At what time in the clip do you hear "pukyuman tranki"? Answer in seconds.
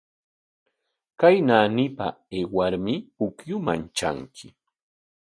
3.15-4.47